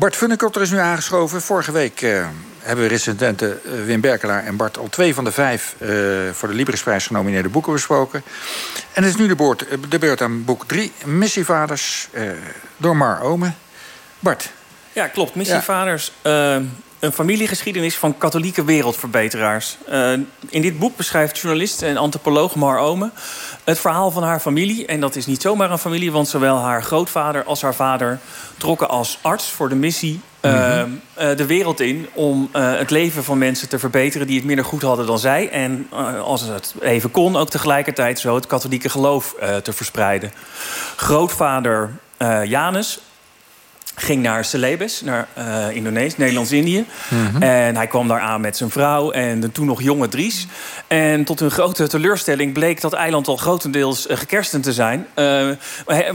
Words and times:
Bart 0.00 0.16
Funnekotter 0.16 0.62
is 0.62 0.70
nu 0.70 0.78
aangeschoven. 0.78 1.42
Vorige 1.42 1.72
week 1.72 2.02
uh, 2.02 2.26
hebben 2.58 2.88
recensenten 2.88 3.60
uh, 3.64 3.84
Wim 3.84 4.00
Berkelaar 4.00 4.44
en 4.44 4.56
Bart... 4.56 4.78
al 4.78 4.88
twee 4.88 5.14
van 5.14 5.24
de 5.24 5.32
vijf 5.32 5.74
uh, 5.78 5.88
voor 6.32 6.48
de 6.48 6.54
Librisprijs 6.54 7.06
genomineerde 7.06 7.48
boeken 7.48 7.72
besproken. 7.72 8.22
En 8.92 9.02
het 9.02 9.12
is 9.12 9.18
nu 9.18 9.26
de, 9.26 9.56
de 9.88 9.98
beurt 9.98 10.22
aan 10.22 10.44
boek 10.44 10.64
3, 10.66 10.92
Missievaders, 11.04 12.08
door 12.76 12.96
Mar 12.96 13.20
Ome. 13.20 13.52
Bart. 14.18 14.52
Ja, 14.92 15.06
klopt. 15.06 15.34
Missievaders... 15.34 16.12
Ja 16.22 16.62
een 17.00 17.12
familiegeschiedenis 17.12 17.96
van 17.96 18.18
katholieke 18.18 18.64
wereldverbeteraars. 18.64 19.76
Uh, 19.90 20.12
in 20.48 20.62
dit 20.62 20.78
boek 20.78 20.96
beschrijft 20.96 21.38
journalist 21.38 21.82
en 21.82 21.96
antropoloog 21.96 22.54
Mar 22.54 22.78
Ome 22.78 23.10
het 23.64 23.78
verhaal 23.78 24.10
van 24.10 24.22
haar 24.22 24.40
familie. 24.40 24.86
En 24.86 25.00
dat 25.00 25.16
is 25.16 25.26
niet 25.26 25.42
zomaar 25.42 25.70
een 25.70 25.78
familie, 25.78 26.12
want 26.12 26.28
zowel 26.28 26.58
haar 26.58 26.82
grootvader 26.82 27.44
als 27.44 27.62
haar 27.62 27.74
vader 27.74 28.18
trokken 28.56 28.88
als 28.88 29.18
arts 29.22 29.50
voor 29.50 29.68
de 29.68 29.74
missie 29.74 30.20
uh, 30.40 30.84
mm 30.84 31.00
uh, 31.20 31.36
de 31.36 31.46
wereld 31.46 31.80
in 31.80 32.08
om 32.12 32.48
het 32.52 32.90
leven 32.90 33.24
van 33.24 33.38
mensen 33.38 33.68
te 33.68 33.78
verbeteren 33.78 34.26
die 34.26 34.36
het 34.36 34.44
minder 34.44 34.64
goed 34.64 34.82
hadden 34.82 35.06
dan 35.06 35.18
zij. 35.18 35.50
En 35.50 35.86
als 36.24 36.40
het 36.40 36.74
even 36.80 37.10
kon, 37.10 37.36
ook 37.36 37.50
tegelijkertijd 37.50 38.18
zo 38.18 38.34
het 38.34 38.46
katholieke 38.46 38.88
geloof 38.88 39.34
te 39.62 39.72
verspreiden. 39.72 40.32
Grootvader 40.96 41.90
Janus 42.44 43.00
ging 44.00 44.22
naar 44.22 44.44
Celebes, 44.44 45.00
naar 45.00 45.28
uh, 45.38 45.76
Indonesië, 45.76 46.14
Nederlands-Indië. 46.16 46.86
Mhm. 47.08 47.42
En 47.42 47.76
hij 47.76 47.86
kwam 47.86 48.08
daar 48.08 48.20
aan 48.20 48.40
met 48.40 48.56
zijn 48.56 48.70
vrouw 48.70 49.10
en 49.10 49.40
de 49.40 49.52
toen 49.52 49.66
nog 49.66 49.82
jonge 49.82 50.08
Dries. 50.08 50.46
En 50.86 51.24
tot 51.24 51.40
hun 51.40 51.50
grote 51.50 51.88
teleurstelling 51.88 52.52
bleek 52.52 52.80
dat 52.80 52.92
eiland 52.92 53.28
al 53.28 53.36
grotendeels 53.36 54.06
uh, 54.06 54.16
gekersten 54.16 54.60
te 54.60 54.72
zijn. 54.72 55.06
Uh, 55.16 55.50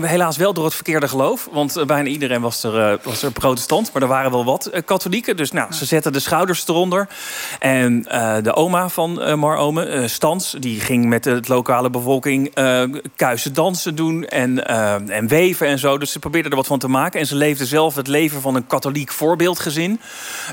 helaas 0.02 0.38
wel 0.38 0.54
door 0.54 0.66
het 0.66 0.74
verkeerde 0.74 1.08
geloof. 1.08 1.48
Want 1.52 1.84
bijna 1.88 2.10
iedereen 2.10 2.42
was 2.42 2.64
er, 2.64 3.00
was 3.04 3.24
er 3.24 3.32
protestant. 3.32 3.94
Maar 3.94 4.02
er 4.02 4.08
waren 4.08 4.32
wel 4.32 4.46
wat 4.46 4.70
katholieken. 4.86 5.38
Dus 5.38 5.52
nou, 5.52 5.74
ze 5.74 5.86
zetten 5.86 6.14
de 6.14 6.20
schouders 6.20 6.68
eronder. 6.68 7.08
En 7.60 8.02
de 8.42 8.56
oma 8.56 8.90
van 8.90 9.40
Mar 9.40 9.58
Ome, 9.58 10.08
Stans, 10.08 10.56
die 10.60 10.80
ging 10.80 11.06
met 11.06 11.24
de 11.24 11.40
lokale 11.48 11.90
bevolking 11.90 12.54
kuisen 13.16 13.54
dansen 13.54 13.96
doen. 13.96 14.26
En, 14.26 14.68
en 15.10 15.28
weven 15.28 15.68
en 15.68 15.80
zo. 15.80 15.98
Dus 15.98 16.12
ze 16.12 16.20
probeerden 16.20 16.52
er 16.52 16.58
wat 16.58 16.68
van 16.68 16.80
te 16.80 16.88
maken. 16.88 17.20
En 17.20 17.26
ze 17.26 17.36
leefden 17.36 17.68
zelf 17.76 17.96
het 17.96 18.08
leven 18.08 18.42
van 18.42 18.56
een 18.56 18.68
katholiek 18.68 19.12
voorbeeldgezin. 19.12 20.00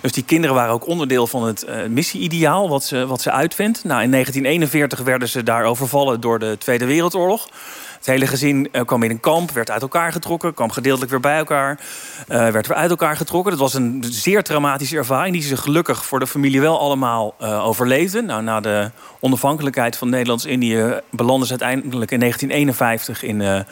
Dus 0.00 0.12
die 0.12 0.24
kinderen 0.24 0.56
waren 0.56 0.72
ook 0.72 0.86
onderdeel 0.86 1.26
van 1.26 1.44
het 1.44 1.64
uh, 1.68 1.86
missie-ideaal 1.88 2.68
wat 2.68 2.84
ze, 2.84 3.06
wat 3.06 3.20
ze 3.20 3.30
uitvindt. 3.30 3.84
Nou, 3.84 4.02
in 4.02 4.10
1941 4.10 5.00
werden 5.00 5.28
ze 5.28 5.42
daar 5.42 5.64
overvallen 5.64 6.20
door 6.20 6.38
de 6.38 6.56
Tweede 6.58 6.84
Wereldoorlog. 6.84 7.48
Het 8.02 8.10
hele 8.10 8.26
gezin 8.26 8.68
uh, 8.72 8.82
kwam 8.84 9.02
in 9.02 9.10
een 9.10 9.20
kamp, 9.20 9.50
werd 9.50 9.70
uit 9.70 9.82
elkaar 9.82 10.12
getrokken, 10.12 10.54
kwam 10.54 10.70
gedeeltelijk 10.70 11.10
weer 11.10 11.20
bij 11.20 11.36
elkaar, 11.36 11.80
uh, 12.28 12.48
werd 12.48 12.66
weer 12.66 12.76
uit 12.76 12.90
elkaar 12.90 13.16
getrokken. 13.16 13.50
Dat 13.50 13.60
was 13.60 13.74
een 13.74 14.04
zeer 14.08 14.42
traumatische 14.42 14.96
ervaring 14.96 15.34
die 15.34 15.42
ze 15.42 15.56
gelukkig 15.56 16.04
voor 16.04 16.18
de 16.18 16.26
familie 16.26 16.60
wel 16.60 16.80
allemaal 16.80 17.34
uh, 17.40 17.66
overleefden. 17.66 18.24
Nou, 18.24 18.42
na 18.42 18.60
de 18.60 18.90
onafhankelijkheid 19.20 19.96
van 19.96 20.08
Nederlands-Indië 20.08 21.00
belanden 21.10 21.46
ze 21.46 21.58
uiteindelijk 21.58 22.10
in 22.10 22.18
1951 22.18 23.22
in, 23.22 23.66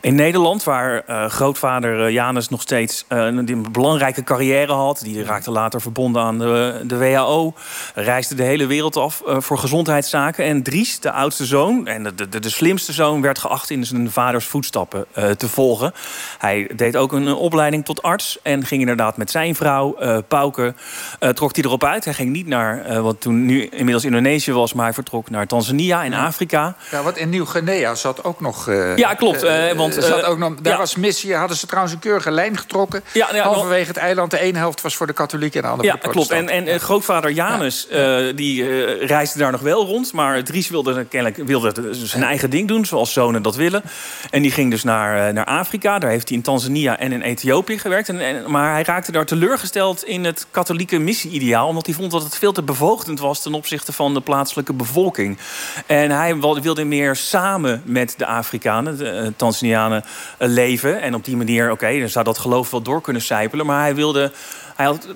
in 0.00 0.14
Nederland, 0.14 0.64
waar 0.64 1.02
grootvader 1.30 2.10
Janus 2.10 2.48
nog 2.48 2.60
steeds 2.60 3.04
een 3.08 3.66
belangrijke 3.72 4.22
carrière 4.22 4.72
had. 4.72 5.00
Die 5.02 5.24
raakte 5.24 5.50
later 5.50 5.80
verbonden 5.80 6.22
aan 6.22 6.38
de, 6.38 6.82
de 6.84 6.96
WHO, 6.96 7.54
reisde 7.94 8.34
de 8.34 8.42
hele 8.42 8.66
wereld 8.66 8.96
af 8.96 9.22
voor 9.24 9.58
gezondheidszaken. 9.58 10.44
En 10.44 10.62
Dries, 10.62 11.00
de 11.00 11.12
oudste 11.12 11.46
zoon 11.46 11.86
en 11.86 12.02
de, 12.02 12.28
de, 12.28 12.38
de 12.38 12.50
slimste 12.50 12.92
zoon, 12.92 13.20
werd 13.20 13.38
geacht 13.38 13.67
in 13.70 13.84
zijn 13.84 14.10
vaders 14.10 14.44
voetstappen 14.44 15.06
uh, 15.18 15.30
te 15.30 15.48
volgen. 15.48 15.92
Hij 16.38 16.70
deed 16.76 16.96
ook 16.96 17.12
een, 17.12 17.34
opleiding 17.34 17.84
tot 17.84 18.02
arts 18.02 18.38
en 18.42 18.66
ging 18.66 18.80
inderdaad 18.80 19.16
met 19.16 19.30
zijn 19.30 19.54
vrouw, 19.54 19.96
uh, 20.00 20.18
Pauke, 20.28 20.74
uh, 21.20 21.28
trok 21.30 21.54
hij 21.54 21.64
erop 21.64 21.84
uit. 21.84 22.04
Hij 22.04 22.14
ging 22.14 22.32
niet 22.32 22.46
naar 22.46 23.02
wat 23.02 23.20
toen 23.20 23.46
nu 23.46 23.66
inmiddels 23.66 24.04
Indonesië 24.04 24.52
was, 24.52 24.72
maar 24.72 24.84
hij 24.84 24.94
vertrok 24.94 25.30
naar 25.30 25.46
Tanzania 25.46 26.02
in 26.02 26.14
Afrika. 26.14 26.76
Ja, 26.90 27.02
wat 27.02 27.16
in 27.16 27.28
Nieuw-Guinea 27.28 27.94
zat 27.94 28.24
ook 28.24 28.40
nog. 28.40 28.70
ja, 28.96 29.14
klopt. 29.14 29.46
want, 29.76 29.94
zat 29.94 30.24
ook 30.24 30.38
nog, 30.38 30.54
daar 30.54 30.78
was 30.78 30.96
missie, 30.96 31.34
hadden 31.34 31.56
ze 31.56 31.66
trouwens 31.66 31.94
een 31.94 32.00
keurige 32.00 32.30
lijn 32.30 32.56
getrokken. 32.56 33.02
Ja, 33.12 33.28
ja, 33.32 33.42
halverwege 33.42 33.88
het 33.88 33.96
eiland. 33.96 34.30
De 34.30 34.38
ene 34.40 34.58
helft 34.58 34.80
was 34.80 34.96
voor 34.96 35.06
de 35.06 35.12
katholieken 35.12 35.60
en 35.60 35.66
de 35.66 35.72
andere 35.72 35.88
ja, 35.88 35.94
voor 35.94 36.02
de 36.02 36.10
klopt. 36.10 36.30
En, 36.30 36.48
en 36.48 36.80
grootvader 36.80 37.30
Janus, 37.30 37.86
ja. 37.90 38.32
die 38.32 38.64
reisde 39.04 39.38
daar 39.38 39.52
nog 39.52 39.60
wel 39.60 39.86
rond, 39.86 40.12
maar 40.12 40.44
Dries 40.44 40.68
wilde 40.68 41.04
kennelijk 41.04 41.36
wilde 41.46 41.90
zijn 41.92 42.22
eigen 42.22 42.50
ding 42.50 42.68
doen, 42.68 42.86
zoals 42.86 43.12
zonen 43.12 43.42
dat 43.42 43.56
willen. 43.58 43.82
En 44.30 44.42
die 44.42 44.50
ging 44.50 44.70
dus 44.70 44.82
naar, 44.82 45.26
eh, 45.26 45.34
naar 45.34 45.44
Afrika. 45.44 45.98
Daar 45.98 46.10
heeft 46.10 46.28
hij 46.28 46.36
in 46.36 46.42
Tanzania 46.42 46.98
en 46.98 47.12
in 47.12 47.22
Ethiopië 47.22 47.78
gewerkt. 47.78 48.08
En, 48.08 48.50
maar 48.50 48.72
hij 48.72 48.82
raakte 48.82 49.12
daar 49.12 49.26
teleurgesteld 49.26 50.04
in 50.04 50.24
het 50.24 50.46
katholieke 50.50 50.98
missie-ideaal. 50.98 51.68
Omdat 51.68 51.86
hij 51.86 51.94
vond 51.94 52.10
dat 52.10 52.22
het 52.22 52.36
veel 52.36 52.52
te 52.52 52.62
bevoogdend 52.62 53.20
was 53.20 53.42
ten 53.42 53.54
opzichte 53.54 53.92
van 53.92 54.14
de 54.14 54.20
plaatselijke 54.20 54.72
bevolking. 54.72 55.38
En 55.86 56.10
hij 56.10 56.36
wilde 56.38 56.84
meer 56.84 57.16
samen 57.16 57.82
met 57.84 58.14
de 58.16 58.26
Afrikanen, 58.26 58.98
de 58.98 59.22
uh, 59.22 59.28
Tanzanianen, 59.36 60.04
uh, 60.38 60.48
leven. 60.48 61.00
En 61.00 61.14
op 61.14 61.24
die 61.24 61.36
manier, 61.36 61.70
oké, 61.70 61.98
dan 61.98 62.08
zou 62.08 62.24
dat 62.24 62.38
geloof 62.38 62.70
wel 62.70 62.82
door 62.82 63.00
kunnen 63.00 63.22
sijpelen. 63.22 63.66
Maar 63.66 63.80
hij 63.80 63.94
wilde. 63.94 64.32
Hij 64.78 64.86
had 64.86 65.06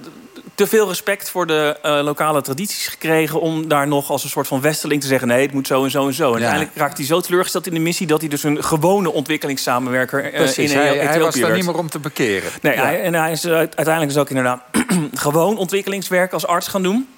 te 0.54 0.66
veel 0.66 0.88
respect 0.88 1.30
voor 1.30 1.46
de 1.46 1.76
uh, 1.84 2.00
lokale 2.02 2.42
tradities 2.42 2.86
gekregen... 2.86 3.40
om 3.40 3.68
daar 3.68 3.88
nog 3.88 4.10
als 4.10 4.24
een 4.24 4.30
soort 4.30 4.46
van 4.46 4.60
westeling 4.60 5.00
te 5.00 5.06
zeggen... 5.06 5.28
nee, 5.28 5.42
het 5.42 5.52
moet 5.52 5.66
zo 5.66 5.84
en 5.84 5.90
zo 5.90 6.06
en 6.06 6.14
zo. 6.14 6.24
En 6.24 6.28
ja. 6.28 6.34
uiteindelijk 6.34 6.76
raakt 6.76 6.96
hij 6.96 7.06
zo 7.06 7.20
teleurgesteld 7.20 7.66
in 7.66 7.74
de 7.74 7.80
missie... 7.80 8.06
dat 8.06 8.20
hij 8.20 8.28
dus 8.28 8.42
een 8.42 8.64
gewone 8.64 9.12
ontwikkelingssamenwerker 9.12 10.24
uh, 10.24 10.34
Precies, 10.34 10.70
in 10.70 10.78
hij, 10.78 10.98
hij 10.98 11.20
was 11.20 11.34
daar 11.34 11.54
niet 11.54 11.64
meer 11.64 11.78
om 11.78 11.90
te 11.90 11.98
bekeren. 11.98 12.50
Nee, 12.62 12.74
ja. 12.74 12.82
hij, 12.82 13.02
en 13.02 13.14
hij 13.14 13.32
is 13.32 13.46
uiteindelijk 13.46 14.10
is 14.10 14.16
ook 14.16 14.28
inderdaad 14.28 14.62
gewoon 15.14 15.56
ontwikkelingswerk 15.56 16.32
als 16.32 16.46
arts 16.46 16.68
gaan 16.68 16.82
doen... 16.82 17.08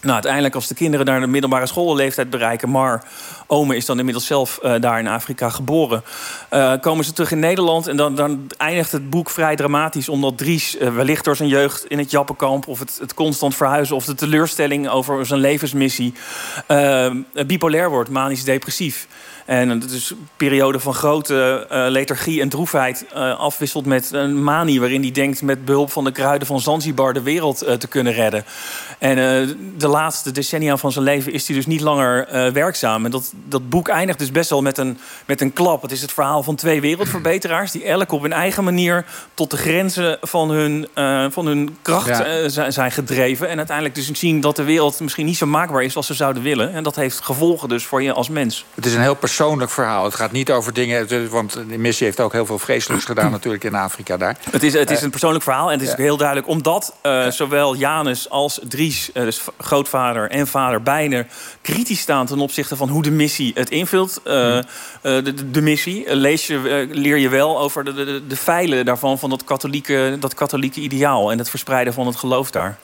Nou, 0.00 0.12
uiteindelijk 0.12 0.54
als 0.54 0.66
de 0.66 0.74
kinderen 0.74 1.06
daar 1.06 1.20
de 1.20 1.26
middelbare 1.26 1.66
schoolleeftijd 1.66 2.30
bereiken... 2.30 2.70
maar 2.70 3.04
Ome 3.46 3.76
is 3.76 3.86
dan 3.86 3.98
inmiddels 3.98 4.26
zelf 4.26 4.58
uh, 4.62 4.74
daar 4.80 4.98
in 4.98 5.06
Afrika 5.06 5.48
geboren... 5.48 6.02
Uh, 6.52 6.72
komen 6.80 7.04
ze 7.04 7.12
terug 7.12 7.30
in 7.30 7.38
Nederland 7.38 7.86
en 7.86 7.96
dan, 7.96 8.14
dan, 8.14 8.50
eindigt 8.56 8.92
het 8.92 9.10
boek 9.10 9.30
vrij 9.30 9.56
dramatisch... 9.56 10.08
omdat 10.08 10.38
Dries 10.38 10.76
uh, 10.76 10.94
wellicht 10.94 11.24
door 11.24 11.36
zijn 11.36 11.48
jeugd 11.48 11.84
in 11.84 11.98
het 11.98 12.10
Jappenkamp... 12.10 12.66
of 12.66 12.78
het, 12.78 12.98
het, 13.00 13.14
constant 13.14 13.56
verhuizen 13.56 13.96
of 13.96 14.04
de 14.04 14.14
teleurstelling 14.14 14.88
over 14.88 15.26
zijn 15.26 15.40
levensmissie... 15.40 16.14
bipolair 17.46 17.90
wordt, 17.90 18.10
manisch 18.10 18.44
depressief. 18.44 19.06
En 19.44 19.68
het 19.68 19.90
is 19.90 20.10
een 20.10 20.28
periode 20.36 20.80
van 20.80 20.94
grote 20.94 21.66
lethargie 21.68 22.40
en 22.40 22.48
droefheid 22.48 23.06
afwisselt 23.38 23.86
met 23.86 24.12
een 24.12 24.42
manie 24.42 24.80
waarin 24.80 25.02
hij 25.02 25.10
denkt 25.10 25.42
met 25.42 25.64
behulp 25.64 25.92
van 25.92 26.04
de 26.04 26.12
kruiden 26.12 26.46
van 26.46 26.60
Zanzibar 26.60 27.12
de 27.12 27.22
wereld 27.22 27.58
te 27.78 27.88
kunnen 27.88 28.12
redden. 28.12 28.44
En 28.98 29.56
de 29.88 29.94
laatste 29.94 30.32
decennia 30.32 30.76
van 30.76 30.92
zijn 30.92 31.04
leven 31.04 31.32
is 31.32 31.46
hij 31.46 31.56
dus 31.56 31.66
niet 31.66 31.80
langer 31.80 32.28
werkzaam. 32.52 33.04
En 33.04 33.10
dat, 33.10 33.32
dat 33.44 33.68
boek 33.68 33.88
eindigt 33.88 34.18
dus 34.18 34.30
best 34.30 34.50
wel 34.50 34.62
met 34.62 34.78
een, 34.78 34.98
met 35.26 35.40
een 35.40 35.52
klap. 35.52 35.82
Het 35.82 35.92
is 35.92 36.00
het 36.00 36.12
verhaal 36.12 36.42
van 36.42 36.54
twee 36.54 36.80
wereldverbeteraars 36.80 37.70
die 37.70 37.84
elk 37.84 38.12
op 38.12 38.22
hun 38.22 38.32
eigen 38.32 38.64
manier 38.64 39.04
tot 39.34 39.50
de 39.50 39.56
grenzen 39.56 40.18
van 40.20 40.50
hun, 40.50 40.88
van 41.32 41.46
hun 41.46 41.76
kracht 41.82 42.06
ja. 42.06 42.70
zijn 42.70 42.92
gedreven. 42.92 43.48
En 43.48 43.56
uiteindelijk 43.56 43.94
dus 43.94 44.10
zien 44.10 44.40
dat 44.40 44.56
de 44.56 44.62
wereld 44.62 45.00
misschien 45.00 45.26
niet 45.26 45.36
zo 45.36 45.46
maakbaar 45.46 45.82
is 45.82 45.96
als 45.96 46.06
ze 46.06 46.14
zouden 46.14 46.42
willen. 46.42 46.72
En 46.72 46.82
dat 46.82 46.96
heeft 46.96 47.20
gevolgen 47.20 47.68
dus 47.68 47.84
voor 47.84 48.02
je 48.02 48.12
als 48.12 48.28
mens. 48.28 48.64
Het 48.74 48.86
is 48.86 48.94
een 48.94 49.00
heel 49.00 49.14
persoonlijk 49.14 49.70
verhaal. 49.70 50.04
Het 50.04 50.14
gaat 50.14 50.32
niet 50.32 50.50
over 50.50 50.72
dingen... 50.72 51.30
Want 51.30 51.52
de 51.52 51.78
missie 51.78 52.06
heeft 52.06 52.20
ook 52.20 52.32
heel 52.32 52.46
veel 52.46 52.58
vreselijks 52.58 53.04
gedaan 53.04 53.30
natuurlijk 53.30 53.64
in 53.64 53.74
Afrika 53.74 54.16
daar. 54.16 54.36
Het 54.50 54.62
is, 54.62 54.72
het 54.72 54.90
is 54.90 55.02
een 55.02 55.10
persoonlijk 55.10 55.44
verhaal. 55.44 55.70
En 55.70 55.78
het 55.78 55.88
is 55.88 55.94
heel 55.94 56.16
duidelijk 56.16 56.48
omdat 56.48 56.94
zowel 57.28 57.76
Janus 57.76 58.30
als 58.30 58.60
Dries... 58.68 59.10
Dus 59.12 59.40
grootvader 59.78 60.30
en 60.30 60.46
vader 60.46 60.82
bijna 60.82 61.24
kritisch 61.62 62.00
staan... 62.00 62.26
ten 62.26 62.38
opzichte 62.38 62.76
van 62.76 62.88
hoe 62.88 63.02
de 63.02 63.10
missie 63.10 63.52
het 63.54 63.70
invult. 63.70 64.20
Uh, 64.24 64.32
de, 65.02 65.22
de, 65.22 65.50
de, 65.50 65.62
missie. 65.62 66.14
Lees 66.16 66.46
je, 66.46 66.86
leer 66.90 67.16
je 67.16 67.28
wel 67.28 67.60
over 67.60 67.84
de, 67.84 67.92
de, 67.92 68.26
de 68.26 68.36
feilen 68.36 68.84
daarvan... 68.84 69.18
van 69.18 69.30
dat 69.30 69.44
katholieke, 69.44 70.16
dat 70.20 70.34
katholieke 70.34 70.80
ideaal. 70.80 71.32
En 71.32 71.38
het 71.38 71.50
verspreiden 71.50 71.92
van 71.92 72.06
het 72.06 72.16
geloof 72.16 72.50
daar. 72.50 72.78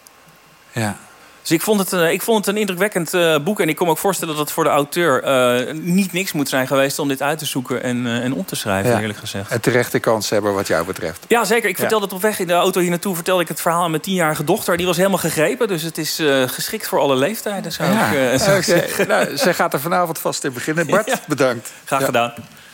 Ja. 0.73 0.97
Dus 1.45 1.53
ik 1.53 1.63
vond 1.63 1.81
het, 1.81 1.93
uh, 1.93 2.11
ik 2.11 2.23
vond 2.23 2.47
het 2.47 2.55
een 2.55 2.61
indrukwekkend 2.61 3.15
uh, 3.15 3.39
boek. 3.39 3.61
En 3.61 3.69
ik 3.69 3.77
kon 3.77 3.87
me 3.87 3.93
ook 3.93 3.99
voorstellen 3.99 4.35
dat 4.35 4.45
het 4.45 4.53
voor 4.53 4.65
de 4.65 4.71
auteur 4.71 5.25
uh, 5.25 5.73
niet 5.75 6.13
niks 6.13 6.33
moet 6.33 6.49
zijn 6.49 6.67
geweest... 6.67 6.99
om 6.99 7.09
dit 7.09 7.23
uit 7.23 7.39
te 7.39 7.45
zoeken 7.45 7.83
en, 7.83 8.07
en 8.07 8.35
om 8.35 8.45
te 8.45 8.57
schrijven, 8.57 8.91
ja. 8.91 9.01
eerlijk 9.01 9.19
gezegd. 9.19 9.53
Een 9.53 9.61
terechte 9.61 9.99
kans 9.99 10.31
hebben 10.31 10.55
wat 10.55 10.67
jou 10.67 10.87
betreft. 10.87 11.25
Ja, 11.29 11.45
zeker. 11.45 11.69
Ik 11.69 11.79
vertelde 11.79 12.05
het 12.05 12.15
op 12.15 12.23
weg 12.23 12.39
in 12.39 12.47
de 12.47 12.53
auto 12.53 12.81
hier 12.81 12.91
naartoe... 12.91 13.15
vertelde 13.15 13.43
ik 13.43 13.49
het 13.49 13.61
verhaal 13.61 13.83
aan 13.83 13.91
mijn 13.91 14.03
tienjarige 14.03 14.45
dochter. 14.45 14.77
Die 14.77 14.87
was 14.87 14.97
helemaal 14.97 15.19
gegrepen. 15.19 15.69
Dus 15.69 15.83
het 15.83 15.99
is 15.99 16.23
geschikt 16.47 16.89
voor 16.89 16.99
alle 16.99 17.17
leeftijden, 17.17 17.73
zou 17.73 17.93
ja. 17.93 18.11
ik, 18.11 18.41
zou 18.41 18.59
okay. 18.59 19.07
nou, 19.07 19.37
zij 19.37 19.55
gaat 19.55 19.73
er 19.73 19.81
vanavond 19.81 20.19
vast 20.19 20.45
in 20.45 20.53
beginnen. 20.53 20.87
Bart, 20.87 21.21
bedankt. 21.27 21.73
Graag 21.85 22.05
gedaan. 22.05 22.35